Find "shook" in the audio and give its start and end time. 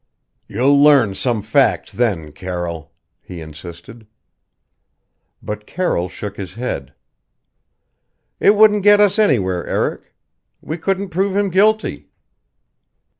6.09-6.37